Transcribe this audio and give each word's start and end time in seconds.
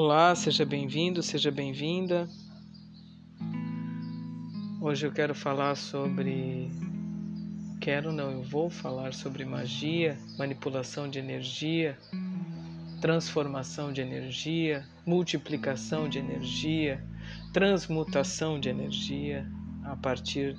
Olá, 0.00 0.32
seja 0.36 0.64
bem-vindo, 0.64 1.24
seja 1.24 1.50
bem-vinda. 1.50 2.28
Hoje 4.80 5.04
eu 5.04 5.10
quero 5.10 5.34
falar 5.34 5.74
sobre. 5.74 6.70
Quero 7.80 8.12
não, 8.12 8.30
eu 8.30 8.44
vou 8.44 8.70
falar 8.70 9.12
sobre 9.12 9.44
magia, 9.44 10.16
manipulação 10.38 11.10
de 11.10 11.18
energia, 11.18 11.98
transformação 13.00 13.92
de 13.92 14.00
energia, 14.00 14.86
multiplicação 15.04 16.08
de 16.08 16.20
energia, 16.20 17.04
transmutação 17.52 18.60
de 18.60 18.68
energia 18.68 19.50
a 19.82 19.96
partir 19.96 20.56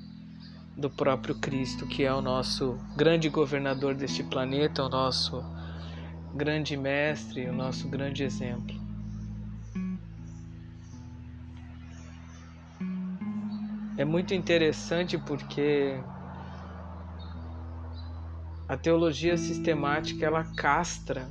do 0.75 0.89
próprio 0.89 1.35
Cristo, 1.35 1.87
que 1.87 2.03
é 2.03 2.13
o 2.13 2.21
nosso 2.21 2.77
grande 2.97 3.29
governador 3.29 3.95
deste 3.95 4.21
planeta, 4.21 4.83
o 4.83 4.89
nosso 4.89 5.41
grande 6.35 6.75
mestre, 6.75 7.47
o 7.47 7.53
nosso 7.53 7.87
grande 7.87 8.21
exemplo. 8.21 8.78
É 13.99 14.05
muito 14.05 14.33
interessante 14.33 15.17
porque 15.17 16.01
a 18.65 18.77
teologia 18.77 19.35
sistemática 19.35 20.25
ela 20.25 20.45
castra, 20.55 21.29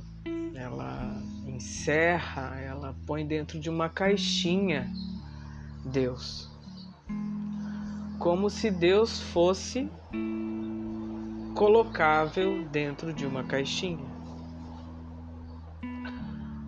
ela 0.53 1.19
encerra, 1.47 2.59
ela 2.59 2.95
põe 3.07 3.25
dentro 3.25 3.59
de 3.59 3.71
uma 3.71 3.89
caixinha 3.89 4.87
Deus. 5.83 6.47
Como 8.19 8.51
se 8.51 8.69
Deus 8.69 9.19
fosse 9.19 9.89
colocável 11.55 12.69
dentro 12.69 13.11
de 13.11 13.25
uma 13.25 13.43
caixinha. 13.45 14.07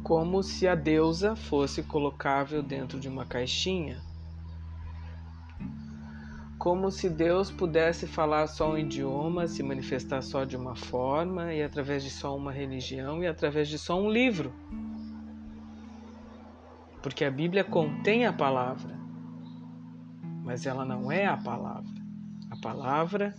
Como 0.01 0.41
se 0.41 0.67
a 0.67 0.73
deusa 0.73 1.35
fosse 1.35 1.83
colocável 1.83 2.63
dentro 2.63 2.99
de 2.99 3.07
uma 3.07 3.23
caixinha 3.23 4.01
como 6.61 6.91
se 6.91 7.09
Deus 7.09 7.49
pudesse 7.49 8.05
falar 8.05 8.45
só 8.45 8.73
um 8.73 8.77
idioma, 8.77 9.47
se 9.47 9.63
manifestar 9.63 10.21
só 10.21 10.43
de 10.43 10.55
uma 10.55 10.75
forma 10.75 11.51
e 11.51 11.63
através 11.63 12.03
de 12.03 12.11
só 12.11 12.37
uma 12.37 12.51
religião 12.51 13.23
e 13.23 13.25
através 13.25 13.67
de 13.67 13.79
só 13.79 13.99
um 13.99 14.07
livro. 14.07 14.53
Porque 17.01 17.25
a 17.25 17.31
Bíblia 17.31 17.63
contém 17.63 18.27
a 18.27 18.31
palavra, 18.31 18.95
mas 20.43 20.67
ela 20.67 20.85
não 20.85 21.11
é 21.11 21.25
a 21.25 21.35
palavra. 21.35 21.89
A 22.51 22.57
palavra 22.57 23.33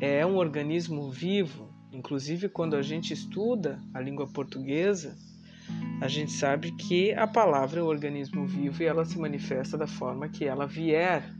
é 0.00 0.24
um 0.24 0.36
organismo 0.36 1.10
vivo. 1.10 1.68
Inclusive, 1.92 2.48
quando 2.48 2.74
a 2.74 2.80
gente 2.80 3.12
estuda 3.12 3.82
a 3.92 4.00
língua 4.00 4.26
portuguesa, 4.26 5.14
a 6.00 6.08
gente 6.08 6.32
sabe 6.32 6.72
que 6.72 7.12
a 7.12 7.26
palavra 7.26 7.80
é 7.80 7.82
um 7.82 7.86
organismo 7.86 8.46
vivo 8.46 8.82
e 8.82 8.86
ela 8.86 9.04
se 9.04 9.18
manifesta 9.18 9.76
da 9.76 9.86
forma 9.86 10.26
que 10.26 10.46
ela 10.46 10.66
vier 10.66 11.38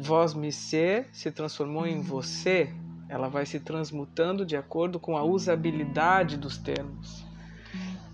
Vós 0.00 0.32
me 0.32 0.52
ser 0.52 1.08
se 1.10 1.28
transformou 1.32 1.84
em 1.84 2.00
você, 2.00 2.72
ela 3.08 3.28
vai 3.28 3.44
se 3.44 3.58
transmutando 3.58 4.46
de 4.46 4.56
acordo 4.56 5.00
com 5.00 5.16
a 5.16 5.24
usabilidade 5.24 6.36
dos 6.36 6.56
termos. 6.56 7.26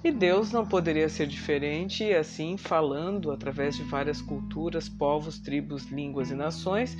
E 0.02 0.10
Deus 0.10 0.50
não 0.50 0.66
poderia 0.66 1.10
ser 1.10 1.26
diferente, 1.26 2.02
e 2.02 2.14
assim 2.14 2.56
falando 2.56 3.30
através 3.30 3.76
de 3.76 3.82
várias 3.82 4.22
culturas, 4.22 4.88
povos, 4.88 5.38
tribos, 5.38 5.90
línguas 5.90 6.30
e 6.30 6.34
nações, 6.34 6.96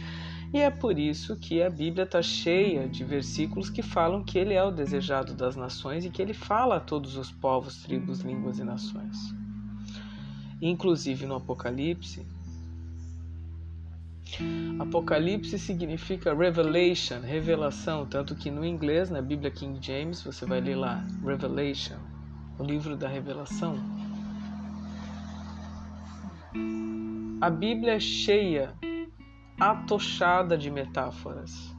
e 0.52 0.58
é 0.58 0.68
por 0.68 0.98
isso 0.98 1.34
que 1.36 1.62
a 1.62 1.70
Bíblia 1.70 2.04
está 2.04 2.20
cheia 2.20 2.86
de 2.86 3.04
versículos 3.04 3.70
que 3.70 3.82
falam 3.82 4.22
que 4.22 4.38
Ele 4.38 4.52
é 4.52 4.62
o 4.62 4.70
desejado 4.70 5.32
das 5.32 5.56
nações 5.56 6.04
e 6.04 6.10
que 6.10 6.20
Ele 6.20 6.34
fala 6.34 6.76
a 6.76 6.80
todos 6.80 7.16
os 7.16 7.30
povos, 7.30 7.82
tribos, 7.82 8.20
línguas 8.20 8.58
e 8.58 8.64
nações. 8.64 9.16
Inclusive 10.60 11.24
no 11.24 11.36
Apocalipse, 11.36 12.33
Apocalipse 14.78 15.58
significa 15.58 16.34
revelation, 16.34 17.20
revelação, 17.20 18.06
tanto 18.06 18.34
que 18.34 18.50
no 18.50 18.64
inglês, 18.64 19.10
na 19.10 19.22
Bíblia 19.22 19.50
King 19.50 19.78
James, 19.80 20.22
você 20.22 20.46
vai 20.46 20.60
ler 20.60 20.76
lá 20.76 21.04
Revelation, 21.24 21.98
o 22.58 22.64
livro 22.64 22.96
da 22.96 23.08
revelação. 23.08 23.76
A 27.40 27.50
Bíblia 27.50 27.94
é 27.94 28.00
cheia, 28.00 28.74
atochada 29.58 30.56
de 30.56 30.70
metáforas 30.70 31.74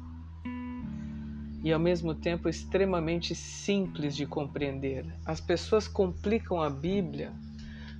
e 1.63 1.73
ao 1.73 1.79
mesmo 1.79 2.13
tempo 2.13 2.47
extremamente 2.47 3.33
simples 3.33 4.15
de 4.15 4.27
compreender. 4.27 5.03
As 5.25 5.41
pessoas 5.41 5.87
complicam 5.87 6.61
a 6.61 6.69
Bíblia 6.69 7.33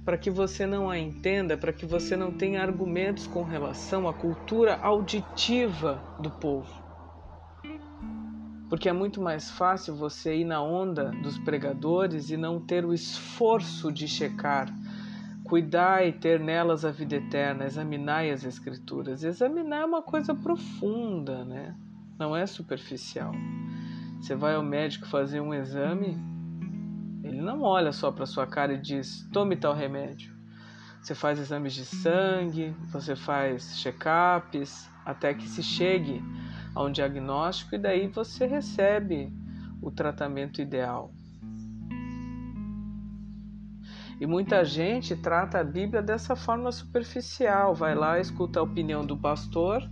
para 0.06 0.20
que 0.20 0.30
você 0.30 0.68
não 0.68 0.88
a 0.88 1.00
entenda, 1.00 1.58
para 1.58 1.74
que 1.74 1.84
você 1.84 2.16
não 2.16 2.32
tenha 2.32 2.62
argumentos 2.62 3.26
com 3.26 3.42
relação 3.42 4.08
à 4.08 4.14
cultura 4.14 4.76
auditiva 4.76 6.00
do 6.20 6.30
povo. 6.30 6.72
Porque 8.70 8.88
é 8.88 8.94
muito 8.94 9.20
mais 9.20 9.50
fácil 9.50 9.96
você 9.96 10.38
ir 10.38 10.46
na 10.46 10.62
onda 10.62 11.10
dos 11.24 11.40
pregadores 11.40 12.30
e 12.30 12.38
não 12.38 12.60
ter 12.60 12.86
o 12.86 12.94
esforço 12.94 13.92
de 13.92 14.08
checar, 14.08 14.72
cuidar 15.44 16.06
e 16.06 16.12
ter 16.12 16.40
nelas 16.40 16.86
a 16.86 16.92
vida 16.92 17.16
eterna, 17.16 17.66
examinar 17.66 18.26
as 18.26 18.44
escrituras. 18.44 19.24
Examinar 19.24 19.82
é 19.82 19.86
uma 19.86 20.02
coisa 20.04 20.36
profunda, 20.36 21.44
né? 21.44 21.76
Não 22.18 22.36
é 22.36 22.46
superficial. 22.46 23.34
Você 24.20 24.36
vai 24.36 24.56
ao 24.56 24.64
médico 24.64 25.08
fazer 25.08 25.42
um 25.42 25.54
exame, 25.54 26.18
ele 27.36 27.44
não 27.44 27.64
olha 27.64 27.92
só 27.92 28.14
para 28.14 28.26
sua 28.26 28.48
cara 28.48 28.74
e 28.74 28.78
diz: 28.78 29.28
tome 29.34 29.58
tal 29.58 29.74
remédio. 29.74 30.34
Você 31.02 31.14
faz 31.14 31.38
exames 31.38 31.74
de 31.74 31.84
sangue, 31.84 32.74
você 32.92 33.16
faz 33.16 33.78
check-ups, 33.78 34.90
até 35.06 35.34
que 35.34 35.48
se 35.48 35.62
chegue 35.62 36.24
a 36.74 36.82
um 36.82 36.92
diagnóstico 36.92 37.76
e 37.76 37.78
daí 37.78 38.08
você 38.08 38.46
recebe 38.46 39.32
o 39.82 39.92
tratamento 39.92 40.62
ideal. 40.62 41.12
E 44.20 44.26
muita 44.26 44.64
gente 44.64 45.14
trata 45.16 45.60
a 45.60 45.64
Bíblia 45.64 46.02
dessa 46.02 46.38
forma 46.38 46.72
superficial, 46.72 47.76
vai 47.76 47.94
lá, 47.94 48.18
escuta 48.18 48.62
a 48.62 48.64
opinião 48.64 49.06
do 49.06 49.18
pastor 49.18 49.88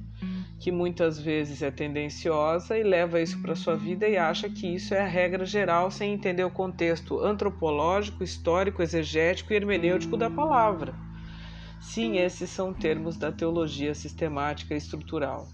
que 0.63 0.71
muitas 0.71 1.19
vezes 1.19 1.61
é 1.61 1.69
tendenciosa 1.69 2.77
e 2.77 2.83
leva 2.83 3.19
isso 3.19 3.37
para 3.41 3.53
sua 3.53 3.75
vida 3.75 4.07
e 4.07 4.15
acha 4.15 4.49
que 4.49 4.65
isso 4.65 4.93
é 4.93 5.01
a 5.01 5.05
regra 5.05 5.45
geral 5.45 5.91
sem 5.91 6.13
entender 6.13 6.45
o 6.45 6.49
contexto 6.49 7.19
antropológico, 7.19 8.23
histórico, 8.23 8.81
exegético 8.81 9.51
e 9.51 9.57
hermenêutico 9.57 10.15
da 10.15 10.29
palavra. 10.29 10.95
Sim, 11.81 12.17
esses 12.17 12.49
são 12.49 12.73
termos 12.73 13.17
da 13.17 13.29
teologia 13.29 13.93
sistemática 13.93 14.73
e 14.73 14.77
estrutural. 14.77 15.49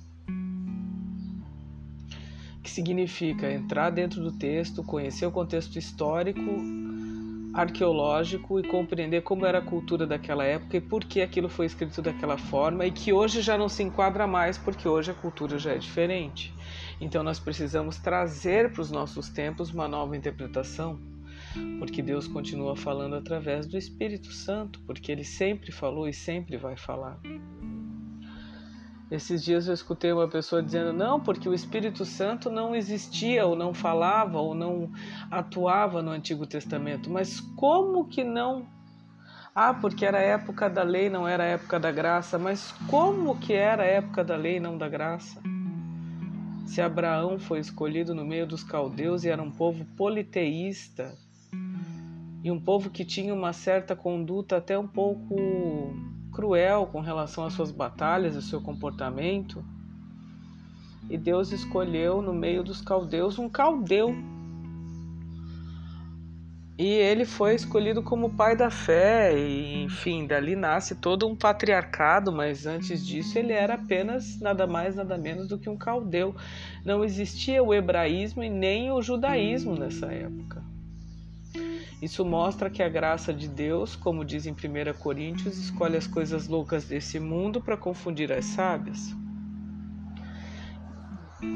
Que 2.62 2.70
significa 2.70 3.52
entrar 3.52 3.90
dentro 3.90 4.22
do 4.22 4.32
texto, 4.38 4.84
conhecer 4.84 5.26
o 5.26 5.32
contexto 5.32 5.80
histórico, 5.80 6.40
arqueológico 7.54 8.60
e 8.60 8.64
compreender 8.64 9.22
como 9.22 9.46
era 9.46 9.60
a 9.60 9.62
cultura 9.62 10.06
daquela 10.06 10.44
época 10.44 10.78
e 10.78 10.82
por 10.82 11.04
que 11.04 11.22
aquilo 11.22 11.50
foi 11.50 11.66
escrito 11.66 12.02
daquela 12.02 12.38
forma 12.38 12.86
e 12.86 12.92
que 12.92 13.12
hoje 13.12 13.42
já 13.42 13.58
não 13.58 13.68
se 13.68 13.82
enquadra 13.84 14.28
mais 14.28 14.58
porque 14.58 14.88
hoje 14.88 15.12
a 15.12 15.16
cultura 15.16 15.58
já 15.58 15.72
é 15.72 15.78
diferente. 15.78 16.54
Então 17.02 17.24
nós 17.24 17.40
precisamos 17.40 17.98
trazer 17.98 18.72
para 18.72 18.82
os 18.82 18.92
nossos 18.92 19.30
tempos 19.30 19.72
uma 19.72 19.88
nova 19.88 20.16
interpretação, 20.16 21.00
porque 21.80 22.02
Deus 22.02 22.28
continua 22.28 22.76
falando 22.76 23.16
através 23.16 23.66
do 23.66 23.78
Espírito 23.78 24.32
Santo, 24.32 24.80
porque 24.82 25.12
ele 25.12 25.24
sempre 25.24 25.72
falou 25.72 26.08
e 26.08 26.14
sempre 26.14 26.58
vai 26.58 26.76
falar. 26.76 27.20
Esses 29.12 29.44
dias 29.44 29.68
eu 29.68 29.74
escutei 29.74 30.12
uma 30.12 30.28
pessoa 30.28 30.62
dizendo: 30.62 30.94
não, 30.94 31.20
porque 31.20 31.50
o 31.50 31.54
Espírito 31.54 32.06
Santo 32.06 32.50
não 32.50 32.76
existia, 32.76 33.46
ou 33.46 33.56
não 33.56 33.74
falava, 33.74 34.40
ou 34.40 34.54
não 34.54 34.92
atuava 35.32 36.02
no 36.02 36.12
Antigo 36.12 36.46
Testamento. 36.46 37.10
Mas 37.10 37.40
como 37.56 38.08
que 38.08 38.24
não? 38.24 38.68
Ah, 39.56 39.74
porque 39.74 40.06
era 40.06 40.20
época 40.20 40.70
da 40.70 40.84
lei, 40.84 41.10
não 41.10 41.28
era 41.28 41.44
época 41.44 41.80
da 41.80 41.92
graça. 41.92 42.38
Mas 42.38 42.72
como 42.88 43.40
que 43.40 43.54
era 43.54 43.84
época 43.84 44.24
da 44.24 44.36
lei, 44.36 44.60
não 44.60 44.78
da 44.78 44.88
graça? 44.88 45.42
Se 46.68 46.80
Abraão 46.80 47.40
foi 47.40 47.60
escolhido 47.60 48.14
no 48.14 48.24
meio 48.24 48.46
dos 48.46 48.64
caldeus 48.64 49.24
e 49.24 49.30
era 49.30 49.42
um 49.42 49.50
povo 49.50 49.84
politeísta, 49.98 51.18
e 52.44 52.52
um 52.52 52.60
povo 52.60 52.92
que 52.92 53.04
tinha 53.04 53.34
uma 53.34 53.54
certa 53.54 53.96
conduta 53.96 54.58
até 54.58 54.78
um 54.78 54.88
pouco 54.88 55.36
cruel 56.40 56.88
com 56.90 57.02
relação 57.02 57.46
às 57.46 57.52
suas 57.52 57.70
batalhas, 57.70 58.34
ao 58.34 58.42
seu 58.42 58.62
comportamento. 58.62 59.62
E 61.10 61.18
Deus 61.18 61.52
escolheu 61.52 62.22
no 62.22 62.34
meio 62.34 62.64
dos 62.64 62.80
caldeus 62.80 63.38
um 63.38 63.50
caldeu. 63.50 64.16
E 66.78 66.86
ele 66.86 67.26
foi 67.26 67.56
escolhido 67.56 68.02
como 68.02 68.38
pai 68.38 68.56
da 68.56 68.72
fé, 68.72 69.38
e 69.38 69.84
enfim, 69.84 70.26
dali 70.26 70.56
nasce 70.56 70.96
todo 70.96 71.28
um 71.28 71.36
patriarcado, 71.36 72.32
mas 72.32 72.66
antes 72.66 73.06
disso 73.06 73.38
ele 73.38 73.52
era 73.52 73.74
apenas 73.74 74.40
nada 74.40 74.66
mais, 74.66 74.96
nada 74.96 75.18
menos 75.18 75.50
do 75.50 75.60
que 75.60 75.70
um 75.70 75.76
caldeu. 75.76 76.34
Não 76.86 77.04
existia 77.04 77.62
o 77.62 77.74
hebraísmo 77.74 78.42
e 78.42 78.50
nem 78.50 78.94
o 78.94 79.02
judaísmo 79.02 79.76
nessa 79.76 80.06
época. 80.06 80.69
Isso 82.02 82.24
mostra 82.24 82.70
que 82.70 82.82
a 82.82 82.88
graça 82.88 83.34
de 83.34 83.48
Deus, 83.48 83.96
como 83.96 84.24
diz 84.24 84.46
em 84.46 84.54
1 84.54 84.56
Coríntios, 85.00 85.58
escolhe 85.58 85.98
as 85.98 86.08
coisas 86.08 86.48
loucas 86.48 86.86
desse 86.86 87.20
mundo 87.20 87.60
para 87.62 87.76
confundir 87.76 88.32
as 88.32 88.46
sábias. 88.46 89.14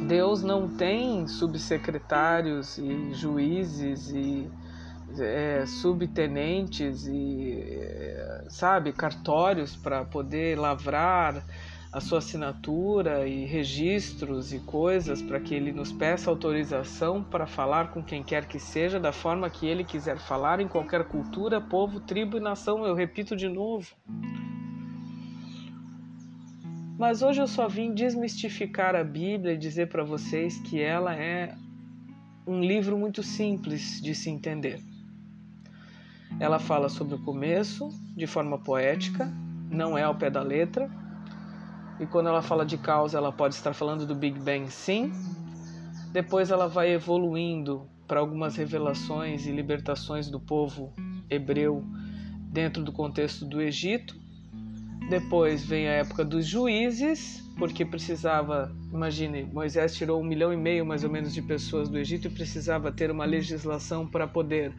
Deus 0.08 0.44
não 0.44 0.68
tem 0.68 1.28
subsecretários 1.28 2.78
e 2.78 3.14
juízes 3.14 4.10
e 4.10 4.50
é, 5.20 5.66
subtenentes 5.66 7.06
e, 7.08 7.60
é, 7.62 8.46
sabe, 8.50 8.92
cartórios 8.92 9.76
para 9.76 10.04
poder 10.04 10.58
lavrar 10.58 11.44
a 11.94 12.02
sua 12.02 12.18
assinatura 12.18 13.28
e 13.28 13.46
registros 13.46 14.52
e 14.52 14.60
coisas 14.60 15.22
para 15.22 15.40
que 15.40 15.54
ele 15.54 15.72
nos 15.72 15.92
peça 15.92 16.28
autorização 16.28 17.24
para 17.24 17.46
falar 17.46 17.92
com 17.92 18.04
quem 18.04 18.24
quer 18.24 18.48
que 18.48 18.58
seja, 18.60 19.00
da 19.00 19.12
forma 19.12 19.48
que 19.48 19.68
ele 19.68 19.84
quiser 19.84 20.18
falar, 20.18 20.60
em 20.60 20.68
qualquer 20.68 21.08
cultura, 21.08 21.62
povo, 21.62 22.00
tribo 22.00 22.38
e 22.38 22.40
nação. 22.40 22.84
Eu 22.84 22.96
repito 22.96 23.36
de 23.36 23.48
novo. 23.48 23.94
Mas 26.98 27.22
hoje 27.22 27.42
eu 27.42 27.48
só 27.48 27.68
vim 27.68 27.94
desmistificar 27.94 28.96
a 28.96 29.04
Bíblia 29.04 29.54
e 29.54 29.58
dizer 29.58 29.88
para 29.88 30.04
vocês 30.04 30.58
que 30.62 30.82
ela 30.82 31.14
é 31.14 31.56
um 32.48 32.60
livro 32.60 32.98
muito 32.98 33.22
simples 33.22 34.02
de 34.02 34.16
se 34.16 34.32
entender. 34.32 34.82
Ela 36.40 36.58
fala 36.58 36.90
sobre 36.90 37.14
o 37.14 37.20
começo 37.20 37.90
de 38.16 38.26
forma 38.26 38.58
poética, 38.58 39.32
não 39.70 39.96
é 39.96 40.02
ao 40.02 40.16
pé 40.16 40.32
da 40.32 40.42
letra, 40.42 40.90
e 42.00 42.06
quando 42.06 42.28
ela 42.28 42.42
fala 42.42 42.66
de 42.66 42.78
causa, 42.78 43.18
ela 43.18 43.32
pode 43.32 43.56
estar 43.56 43.74
falando 43.74 44.06
do 44.06 44.16
Big 44.16 44.40
Bang, 44.40 44.70
sim. 44.70 45.12
Depois 46.12 46.52
ela 46.52 46.68
vai 46.68 46.92
evoluindo 46.92 47.88
para 48.08 48.20
algumas 48.20 48.56
revelações 48.56 49.46
e 49.46 49.52
libertações 49.52 50.30
do 50.30 50.40
povo 50.40 50.94
hebreu 51.30 51.84
dentro 52.52 52.84
do 52.84 52.92
contexto 52.92 53.46
do 53.46 53.62
Egito. 53.62 54.16
Depois 55.10 55.66
vem 55.66 55.88
a 55.88 55.92
época 55.94 56.24
dos 56.24 56.46
juízes, 56.46 57.44
porque 57.58 57.84
precisava, 57.84 58.74
imagine, 58.92 59.44
Moisés 59.44 59.96
tirou 59.96 60.22
um 60.22 60.24
milhão 60.24 60.54
e 60.54 60.58
meio 60.58 60.86
mais 60.86 61.04
ou 61.04 61.10
menos 61.10 61.34
de 61.34 61.42
pessoas 61.42 61.90
do 61.90 61.98
Egito 61.98 62.28
e 62.28 62.32
precisava 62.32 62.92
ter 62.92 63.12
uma 63.12 63.26
legislação 63.26 64.08
para 64.08 64.28
poder 64.28 64.74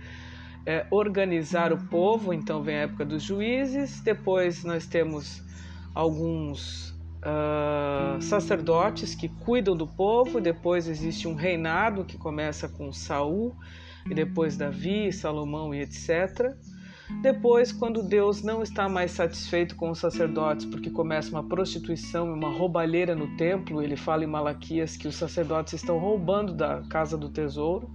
é, 0.65 0.87
organizar 0.91 1.73
o 1.73 1.79
povo. 1.89 2.33
Então 2.33 2.63
vem 2.63 2.77
a 2.77 2.81
época 2.81 3.05
dos 3.05 3.23
juízes. 3.23 4.01
Depois 4.01 4.65
nós 4.65 4.87
temos 4.87 5.43
alguns 5.95 6.94
uh, 7.25 8.21
sacerdotes 8.23 9.15
que 9.15 9.29
cuidam 9.29 9.77
do 9.77 9.87
povo, 9.87 10.41
depois 10.41 10.89
existe 10.89 11.27
um 11.27 11.35
reinado 11.35 12.05
que 12.05 12.17
começa 12.17 12.69
com 12.69 12.93
Saul 12.93 13.55
e 14.09 14.15
depois 14.15 14.57
Davi, 14.57 15.13
Salomão 15.13 15.75
e 15.75 15.81
etc. 15.81 16.55
Depois, 17.23 17.71
quando 17.71 18.03
Deus 18.03 18.43
não 18.43 18.63
está 18.63 18.89
mais 18.89 19.11
satisfeito 19.11 19.77
com 19.77 19.91
os 19.91 19.99
sacerdotes, 19.99 20.65
porque 20.65 20.91
começa 20.91 21.31
uma 21.31 21.45
prostituição 21.45 22.29
e 22.29 22.33
uma 22.33 22.51
roubalheira 22.51 23.15
no 23.15 23.37
templo, 23.37 23.83
ele 23.83 23.97
fala 23.97 24.25
em 24.25 24.27
Malaquias 24.27 24.97
que 24.97 25.07
os 25.07 25.17
sacerdotes 25.17 25.75
estão 25.75 25.99
roubando 25.99 26.55
da 26.55 26.83
casa 26.89 27.17
do 27.17 27.29
tesouro. 27.29 27.91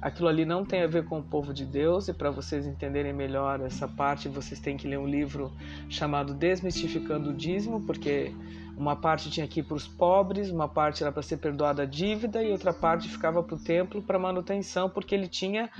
Aquilo 0.00 0.28
ali 0.28 0.44
não 0.44 0.64
tem 0.64 0.82
a 0.82 0.86
ver 0.86 1.04
com 1.04 1.18
o 1.18 1.22
povo 1.22 1.52
de 1.52 1.64
Deus, 1.64 2.08
e 2.08 2.12
para 2.12 2.30
vocês 2.30 2.66
entenderem 2.66 3.12
melhor 3.12 3.60
essa 3.60 3.88
parte, 3.88 4.28
vocês 4.28 4.60
têm 4.60 4.76
que 4.76 4.86
ler 4.86 4.98
um 4.98 5.06
livro 5.06 5.52
chamado 5.88 6.34
Desmistificando 6.34 7.30
o 7.30 7.34
Dízimo, 7.34 7.80
porque 7.82 8.32
uma 8.76 8.94
parte 8.94 9.30
tinha 9.30 9.48
que 9.48 9.60
ir 9.60 9.62
para 9.62 9.76
os 9.76 9.88
pobres, 9.88 10.50
uma 10.50 10.68
parte 10.68 11.02
era 11.02 11.10
para 11.10 11.22
ser 11.22 11.38
perdoada 11.38 11.82
a 11.82 11.86
dívida 11.86 12.42
e 12.42 12.52
outra 12.52 12.74
parte 12.74 13.08
ficava 13.08 13.42
para 13.42 13.56
o 13.56 13.58
templo 13.58 14.02
para 14.02 14.18
manutenção, 14.18 14.90
porque 14.90 15.14
ele 15.14 15.28
tinha 15.28 15.70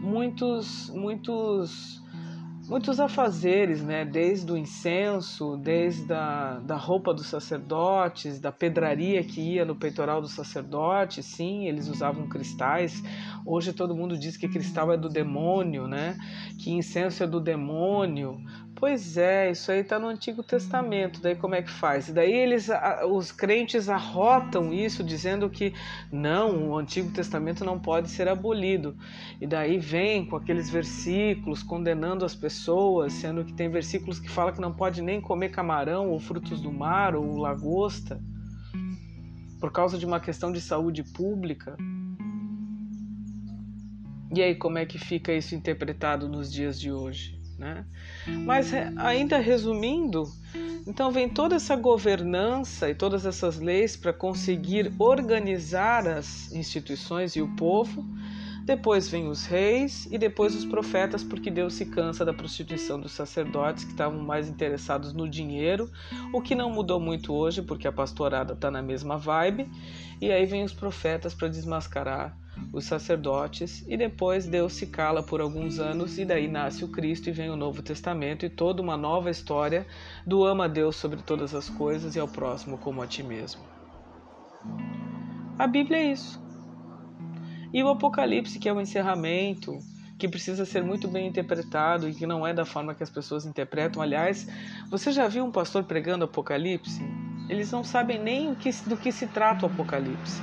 muitos, 0.00 0.88
muitos 0.90 2.02
muitos 2.68 2.98
afazeres, 2.98 3.82
né? 3.82 4.04
desde 4.04 4.50
o 4.50 4.56
incenso, 4.56 5.56
desde 5.56 6.12
a 6.12 6.60
da 6.64 6.76
roupa 6.76 7.14
dos 7.14 7.26
sacerdotes, 7.26 8.40
da 8.40 8.50
pedraria 8.50 9.22
que 9.22 9.40
ia 9.40 9.64
no 9.64 9.76
peitoral 9.76 10.20
do 10.20 10.28
sacerdote, 10.28 11.22
sim, 11.22 11.66
eles 11.66 11.88
usavam 11.88 12.28
cristais. 12.28 13.02
Hoje 13.46 13.72
todo 13.72 13.94
mundo 13.94 14.18
diz 14.18 14.36
que 14.36 14.48
cristal 14.48 14.92
é 14.92 14.96
do 14.96 15.08
demônio, 15.08 15.86
né? 15.86 16.18
que 16.58 16.72
incenso 16.72 17.22
é 17.22 17.26
do 17.28 17.40
demônio. 17.40 18.40
Pois 18.74 19.16
é, 19.16 19.52
isso 19.52 19.70
aí 19.70 19.80
está 19.80 20.00
no 20.00 20.08
Antigo 20.08 20.42
Testamento. 20.42 21.20
Daí 21.22 21.36
como 21.36 21.54
é 21.54 21.62
que 21.62 21.70
faz? 21.70 22.12
Daí 22.12 22.32
eles, 22.32 22.68
os 23.08 23.30
crentes 23.30 23.88
arrotam 23.88 24.72
isso 24.72 25.04
dizendo 25.04 25.48
que 25.48 25.72
não, 26.10 26.70
o 26.70 26.76
Antigo 26.76 27.12
Testamento 27.12 27.64
não 27.64 27.78
pode 27.78 28.10
ser 28.10 28.28
abolido. 28.28 28.96
E 29.40 29.46
daí 29.46 29.78
vem 29.78 30.26
com 30.26 30.34
aqueles 30.34 30.68
versículos 30.68 31.62
condenando 31.62 32.24
as 32.24 32.34
pessoas, 32.34 33.12
sendo 33.12 33.44
que 33.44 33.52
tem 33.52 33.70
versículos 33.70 34.18
que 34.18 34.28
falam 34.28 34.52
que 34.52 34.60
não 34.60 34.72
pode 34.72 35.00
nem 35.00 35.20
comer 35.20 35.50
camarão 35.50 36.10
ou 36.10 36.18
frutos 36.18 36.60
do 36.60 36.72
mar 36.72 37.14
ou 37.14 37.38
lagosta 37.38 38.20
por 39.60 39.70
causa 39.72 39.96
de 39.96 40.04
uma 40.04 40.20
questão 40.20 40.52
de 40.52 40.60
saúde 40.60 41.02
pública. 41.02 41.76
E 44.34 44.42
aí 44.42 44.54
como 44.54 44.78
é 44.78 44.86
que 44.86 44.98
fica 44.98 45.32
isso 45.32 45.54
interpretado 45.54 46.28
nos 46.28 46.52
dias 46.52 46.78
de 46.80 46.90
hoje? 46.90 47.38
Né? 47.58 47.84
Mas 48.44 48.70
ainda 48.98 49.38
resumindo, 49.38 50.24
então 50.86 51.10
vem 51.10 51.28
toda 51.28 51.56
essa 51.56 51.74
governança 51.74 52.90
e 52.90 52.94
todas 52.94 53.24
essas 53.24 53.58
leis 53.58 53.96
para 53.96 54.12
conseguir 54.12 54.92
organizar 54.98 56.06
as 56.06 56.52
instituições 56.52 57.34
e 57.34 57.40
o 57.40 57.48
povo. 57.56 58.04
Depois 58.66 59.08
vem 59.08 59.28
os 59.28 59.46
reis 59.46 60.08
e 60.10 60.18
depois 60.18 60.52
os 60.52 60.64
profetas, 60.64 61.22
porque 61.22 61.52
Deus 61.52 61.74
se 61.74 61.86
cansa 61.86 62.24
da 62.24 62.34
prostituição 62.34 62.98
dos 62.98 63.12
sacerdotes 63.12 63.84
que 63.84 63.92
estavam 63.92 64.20
mais 64.20 64.48
interessados 64.48 65.12
no 65.12 65.28
dinheiro, 65.28 65.88
o 66.32 66.42
que 66.42 66.52
não 66.52 66.68
mudou 66.68 66.98
muito 66.98 67.32
hoje, 67.32 67.62
porque 67.62 67.86
a 67.86 67.92
pastorada 67.92 68.54
está 68.54 68.68
na 68.68 68.82
mesma 68.82 69.16
vibe. 69.16 69.70
E 70.20 70.32
aí 70.32 70.44
vem 70.46 70.64
os 70.64 70.72
profetas 70.72 71.32
para 71.32 71.46
desmascarar 71.46 72.36
os 72.72 72.86
sacerdotes, 72.86 73.84
e 73.86 73.96
depois 73.96 74.46
Deus 74.48 74.72
se 74.72 74.88
cala 74.88 75.22
por 75.22 75.40
alguns 75.40 75.78
anos, 75.78 76.18
e 76.18 76.24
daí 76.24 76.48
nasce 76.48 76.84
o 76.84 76.88
Cristo 76.88 77.28
e 77.28 77.32
vem 77.32 77.48
o 77.48 77.56
Novo 77.56 77.82
Testamento 77.82 78.44
e 78.44 78.50
toda 78.50 78.82
uma 78.82 78.96
nova 78.96 79.30
história 79.30 79.86
do 80.26 80.42
ama 80.44 80.64
a 80.64 80.68
Deus 80.68 80.96
sobre 80.96 81.22
todas 81.22 81.54
as 81.54 81.68
coisas 81.68 82.16
e 82.16 82.18
ao 82.18 82.26
próximo 82.26 82.78
como 82.78 83.00
a 83.00 83.06
ti 83.06 83.22
mesmo. 83.22 83.62
A 85.56 85.68
Bíblia 85.68 85.98
é 85.98 86.10
isso. 86.10 86.45
E 87.72 87.82
o 87.82 87.88
Apocalipse, 87.88 88.58
que 88.58 88.68
é 88.68 88.72
o 88.72 88.80
encerramento, 88.80 89.78
que 90.18 90.28
precisa 90.28 90.64
ser 90.64 90.82
muito 90.82 91.08
bem 91.08 91.26
interpretado 91.26 92.08
e 92.08 92.14
que 92.14 92.26
não 92.26 92.46
é 92.46 92.54
da 92.54 92.64
forma 92.64 92.94
que 92.94 93.02
as 93.02 93.10
pessoas 93.10 93.44
interpretam. 93.44 94.02
Aliás, 94.02 94.46
você 94.90 95.12
já 95.12 95.28
viu 95.28 95.44
um 95.44 95.50
pastor 95.50 95.84
pregando 95.84 96.24
Apocalipse? 96.24 97.02
Eles 97.48 97.70
não 97.70 97.84
sabem 97.84 98.18
nem 98.18 98.56
do 98.86 98.96
que 98.96 99.12
se 99.12 99.26
trata 99.26 99.66
o 99.66 99.68
Apocalipse. 99.68 100.42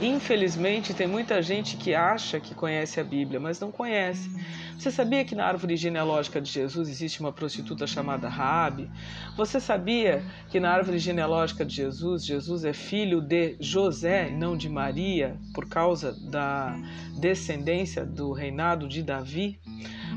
Infelizmente, 0.00 0.94
tem 0.94 1.06
muita 1.06 1.42
gente 1.42 1.76
que 1.76 1.94
acha 1.94 2.40
que 2.40 2.54
conhece 2.54 2.98
a 2.98 3.04
Bíblia, 3.04 3.38
mas 3.38 3.60
não 3.60 3.70
conhece. 3.70 4.30
Você 4.78 4.90
sabia 4.90 5.22
que 5.26 5.34
na 5.34 5.44
árvore 5.44 5.76
genealógica 5.76 6.40
de 6.40 6.50
Jesus 6.50 6.88
existe 6.88 7.20
uma 7.20 7.30
prostituta 7.30 7.86
chamada 7.86 8.26
Raabe? 8.26 8.90
Você 9.36 9.60
sabia 9.60 10.22
que 10.48 10.58
na 10.58 10.70
árvore 10.70 10.98
genealógica 10.98 11.66
de 11.66 11.74
Jesus, 11.74 12.24
Jesus 12.24 12.64
é 12.64 12.72
filho 12.72 13.20
de 13.20 13.56
José 13.60 14.30
não 14.30 14.56
de 14.56 14.70
Maria, 14.70 15.36
por 15.52 15.68
causa 15.68 16.16
da 16.30 16.74
descendência 17.20 18.06
do 18.06 18.32
reinado 18.32 18.88
de 18.88 19.02
Davi? 19.02 19.60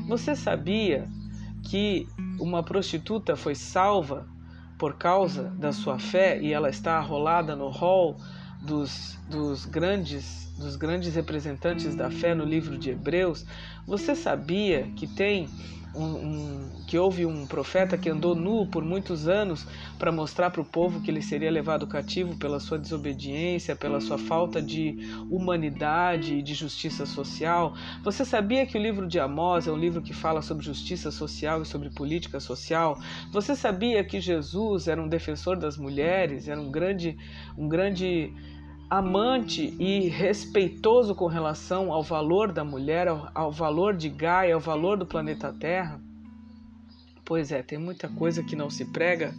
Você 0.08 0.34
sabia 0.34 1.06
que 1.62 2.08
uma 2.40 2.62
prostituta 2.62 3.36
foi 3.36 3.54
salva 3.54 4.26
por 4.78 4.96
causa 4.96 5.50
da 5.58 5.72
sua 5.72 5.98
fé 5.98 6.40
e 6.40 6.54
ela 6.54 6.70
está 6.70 6.96
arrolada 6.96 7.54
no 7.54 7.68
hall 7.68 8.16
dos, 8.64 9.18
dos 9.28 9.64
grandes 9.66 10.44
dos 10.56 10.76
grandes 10.76 11.14
representantes 11.14 11.94
da 11.94 12.10
fé 12.10 12.34
no 12.34 12.44
livro 12.44 12.78
de 12.78 12.90
Hebreus, 12.90 13.44
você 13.86 14.14
sabia 14.14 14.88
que 14.94 15.06
tem 15.06 15.48
um, 15.94 16.04
um, 16.04 16.70
que 16.86 16.98
houve 16.98 17.24
um 17.24 17.46
profeta 17.46 17.96
que 17.96 18.10
andou 18.10 18.34
nu 18.34 18.66
por 18.66 18.84
muitos 18.84 19.28
anos 19.28 19.66
para 19.98 20.10
mostrar 20.10 20.50
para 20.50 20.60
o 20.60 20.64
povo 20.64 21.00
que 21.00 21.10
ele 21.10 21.22
seria 21.22 21.50
levado 21.50 21.86
cativo 21.86 22.36
pela 22.36 22.58
sua 22.58 22.78
desobediência, 22.78 23.76
pela 23.76 24.00
sua 24.00 24.18
falta 24.18 24.60
de 24.60 24.98
humanidade 25.30 26.34
e 26.34 26.42
de 26.42 26.52
justiça 26.52 27.06
social? 27.06 27.74
Você 28.02 28.24
sabia 28.24 28.66
que 28.66 28.76
o 28.76 28.82
livro 28.82 29.06
de 29.06 29.20
Amós 29.20 29.68
é 29.68 29.72
um 29.72 29.76
livro 29.78 30.02
que 30.02 30.12
fala 30.12 30.42
sobre 30.42 30.64
justiça 30.64 31.10
social 31.10 31.62
e 31.62 31.66
sobre 31.66 31.90
política 31.90 32.40
social? 32.40 32.98
Você 33.30 33.54
sabia 33.54 34.02
que 34.02 34.20
Jesus 34.20 34.88
era 34.88 35.00
um 35.00 35.08
defensor 35.08 35.56
das 35.56 35.76
mulheres, 35.76 36.48
era 36.48 36.60
um 36.60 36.70
grande, 36.70 37.16
um 37.56 37.68
grande 37.68 38.32
amante 38.88 39.74
e 39.78 40.08
respeitoso 40.08 41.14
com 41.14 41.26
relação 41.26 41.92
ao 41.92 42.02
valor 42.02 42.52
da 42.52 42.64
mulher, 42.64 43.08
ao, 43.08 43.30
ao, 43.34 43.52
valor 43.52 43.96
de 43.96 44.08
Gaia, 44.08 44.54
ao 44.54 44.60
valor 44.60 44.96
do 44.96 45.06
planeta 45.06 45.52
Terra? 45.52 46.00
Pois 47.24 47.50
é, 47.50 47.62
tem 47.62 47.78
muita 47.78 48.08
coisa 48.08 48.42
que 48.42 48.54
não 48.54 48.68
se 48.68 48.84
prega, 48.84 49.34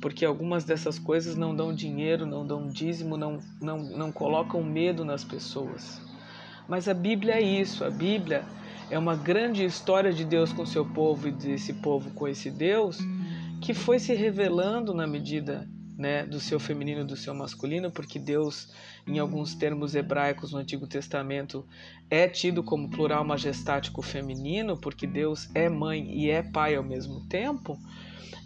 porque 0.00 0.24
algumas 0.24 0.64
dessas 0.64 0.98
coisas 0.98 1.36
não 1.36 1.54
dão 1.54 1.74
dinheiro, 1.74 2.24
não 2.24 2.46
dão 2.46 2.66
dízimo, 2.68 3.16
não, 3.16 3.38
não, 3.60 3.78
não 3.78 4.10
colocam 4.10 4.62
medo 4.62 5.04
nas 5.04 5.22
pessoas. 5.22 6.00
Mas 6.66 6.88
a 6.88 6.94
Bíblia 6.94 7.34
é 7.34 7.42
isso, 7.42 7.84
a 7.84 7.90
Bíblia 7.90 8.44
é 8.90 8.98
uma 8.98 9.14
grande 9.14 9.64
história 9.64 10.12
de 10.12 10.24
Deus 10.24 10.52
com 10.52 10.64
seu 10.64 10.84
povo 10.84 11.28
e 11.28 11.32
desse 11.32 11.74
povo 11.74 12.10
com 12.10 12.26
esse 12.26 12.50
Deus 12.50 12.98
que 13.60 13.74
foi 13.74 13.98
se 13.98 14.14
revelando 14.14 14.94
na 14.94 15.06
medida 15.06 15.68
né, 15.98 16.24
do 16.24 16.38
seu 16.38 16.60
feminino 16.60 17.00
e 17.00 17.04
do 17.04 17.16
seu 17.16 17.34
masculino, 17.34 17.90
porque 17.90 18.20
Deus, 18.20 18.72
em 19.04 19.18
alguns 19.18 19.56
termos 19.56 19.96
hebraicos 19.96 20.52
no 20.52 20.58
Antigo 20.58 20.86
Testamento, 20.86 21.66
é 22.08 22.28
tido 22.28 22.62
como 22.62 22.88
plural 22.88 23.24
majestático 23.24 24.00
feminino, 24.00 24.78
porque 24.78 25.08
Deus 25.08 25.50
é 25.56 25.68
mãe 25.68 26.08
e 26.16 26.30
é 26.30 26.40
pai 26.40 26.76
ao 26.76 26.84
mesmo 26.84 27.26
tempo. 27.26 27.76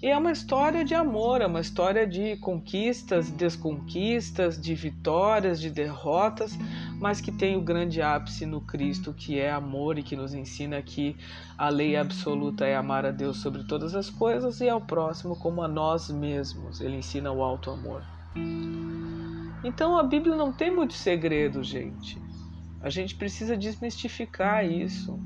E 0.03 0.09
é 0.09 0.17
uma 0.17 0.33
história 0.33 0.85
de 0.85 0.95
amor, 0.95 1.41
é 1.41 1.47
uma 1.47 1.61
história 1.61 2.07
de 2.07 2.37
conquistas, 2.39 3.31
desconquistas, 3.31 4.61
de 4.61 4.75
vitórias, 4.75 5.61
de 5.61 5.71
derrotas, 5.71 6.59
mas 6.99 7.21
que 7.21 7.31
tem 7.31 7.57
o 7.57 7.61
grande 7.61 8.03
ápice 8.03 8.45
no 8.45 8.61
Cristo, 8.61 9.13
que 9.13 9.39
é 9.39 9.51
amor 9.51 9.99
e 9.99 10.03
que 10.03 10.17
nos 10.17 10.35
ensina 10.35 10.83
que 10.83 11.17
a 11.57 11.69
lei 11.69 11.97
absoluta 11.97 12.67
é 12.67 12.75
amar 12.75 13.07
a 13.07 13.11
Deus 13.11 13.39
sobre 13.39 13.65
todas 13.65 13.95
as 13.95 14.11
coisas 14.11 14.61
e 14.61 14.69
ao 14.69 14.81
próximo 14.81 15.37
como 15.37 15.63
a 15.63 15.69
nós 15.69 16.11
mesmos. 16.11 16.81
Ele 16.81 16.97
ensina 16.97 17.31
o 17.31 17.43
alto 17.43 17.71
amor. 17.71 18.03
Então 19.65 19.97
a 19.97 20.03
Bíblia 20.03 20.35
não 20.35 20.53
tem 20.53 20.75
muito 20.75 20.95
segredo, 20.95 21.63
gente. 21.63 22.21
A 22.81 22.91
gente 22.91 23.15
precisa 23.15 23.57
desmistificar 23.57 24.65
isso. 24.65 25.19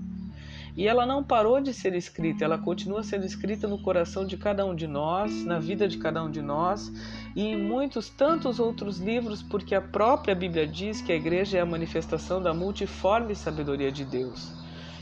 E 0.77 0.87
ela 0.87 1.07
não 1.07 1.25
parou 1.25 1.59
de 1.59 1.73
ser 1.73 1.95
escrita, 1.95 2.45
ela 2.45 2.59
continua 2.59 3.03
sendo 3.03 3.25
escrita 3.25 3.67
no 3.67 3.79
coração 3.79 4.27
de 4.27 4.37
cada 4.37 4.67
um 4.67 4.75
de 4.75 4.87
nós, 4.87 5.43
na 5.43 5.59
vida 5.59 5.89
de 5.89 5.97
cada 5.97 6.23
um 6.23 6.31
de 6.31 6.43
nós 6.43 6.93
e 7.35 7.45
em 7.45 7.57
muitos 7.57 8.11
tantos 8.11 8.61
outros 8.61 8.99
livros, 8.99 9.43
porque 9.43 9.75
a 9.75 9.81
própria 9.81 10.35
Bíblia 10.35 10.67
diz 10.67 11.01
que 11.01 11.11
a 11.11 11.17
igreja 11.17 11.57
é 11.57 11.61
a 11.63 11.67
manifestação 11.67 12.43
da 12.43 12.53
multiforme 12.53 13.35
sabedoria 13.35 13.91
de 13.91 14.05
Deus. 14.05 14.53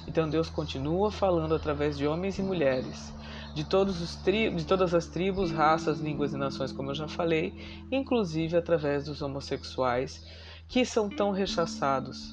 Então 0.07 0.31
Deus 0.31 0.49
continua 0.49 1.11
falando 1.11 1.57
através 1.57 1.99
de 1.99 2.07
homens 2.07 2.38
e 2.38 2.43
mulheres, 2.43 3.12
de, 3.52 3.64
todos 3.64 4.00
os 4.00 4.14
tri... 4.14 4.50
de 4.50 4.64
todas 4.64 4.95
as 4.95 5.09
tribos, 5.09 5.50
raças, 5.50 5.99
línguas 5.99 6.33
e 6.33 6.37
nações, 6.37 6.71
como 6.71 6.90
eu 6.90 6.95
já 6.95 7.09
falei, 7.09 7.52
inclusive 7.90 8.57
através 8.57 9.07
dos 9.07 9.21
homossexuais, 9.21 10.25
que 10.69 10.85
são 10.85 11.09
tão 11.09 11.33
rechaçados, 11.33 12.33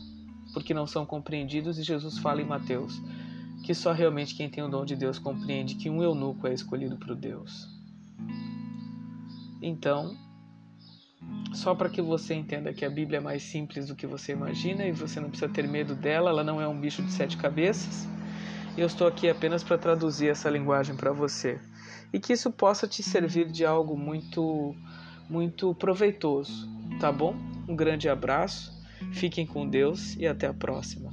porque 0.53 0.75
não 0.75 0.85
são 0.85 1.07
compreendidos, 1.07 1.79
e 1.79 1.83
Jesus 1.83 2.19
fala 2.19 2.39
em 2.39 2.45
Mateus 2.45 3.01
que 3.63 3.73
só 3.73 3.91
realmente 3.91 4.35
quem 4.35 4.49
tem 4.49 4.63
o 4.63 4.69
dom 4.69 4.83
de 4.83 4.95
Deus 4.95 5.19
compreende 5.19 5.75
que 5.75 5.89
um 5.89 6.01
eunuco 6.01 6.47
é 6.47 6.53
escolhido 6.53 6.97
por 6.97 7.15
Deus. 7.15 7.67
Então, 9.61 10.17
só 11.53 11.75
para 11.75 11.89
que 11.89 12.01
você 12.01 12.33
entenda 12.33 12.73
que 12.73 12.83
a 12.83 12.89
Bíblia 12.89 13.17
é 13.17 13.21
mais 13.21 13.43
simples 13.43 13.87
do 13.87 13.95
que 13.95 14.07
você 14.07 14.31
imagina 14.31 14.85
e 14.85 14.91
você 14.91 15.19
não 15.19 15.29
precisa 15.29 15.51
ter 15.51 15.67
medo 15.67 15.95
dela, 15.95 16.29
ela 16.29 16.43
não 16.43 16.59
é 16.59 16.67
um 16.67 16.79
bicho 16.79 17.03
de 17.03 17.11
sete 17.11 17.37
cabeças. 17.37 18.07
Eu 18.77 18.87
estou 18.87 19.05
aqui 19.05 19.29
apenas 19.29 19.63
para 19.63 19.77
traduzir 19.77 20.29
essa 20.29 20.49
linguagem 20.49 20.95
para 20.95 21.11
você 21.11 21.59
e 22.13 22.19
que 22.19 22.33
isso 22.33 22.49
possa 22.51 22.87
te 22.87 23.03
servir 23.03 23.51
de 23.51 23.65
algo 23.65 23.97
muito 23.97 24.75
muito 25.29 25.73
proveitoso, 25.75 26.67
tá 26.99 27.09
bom? 27.11 27.35
Um 27.67 27.75
grande 27.75 28.09
abraço, 28.09 28.73
fiquem 29.13 29.45
com 29.45 29.67
Deus 29.67 30.15
e 30.15 30.27
até 30.27 30.47
a 30.47 30.53
próxima. 30.53 31.10